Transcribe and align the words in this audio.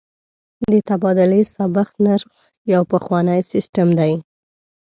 د 0.71 0.73
تبادلې 0.89 1.41
ثابت 1.53 1.89
نرخ 2.05 2.29
یو 2.73 2.81
پخوانی 2.91 3.39
سیستم 3.51 3.87
دی. 3.99 4.13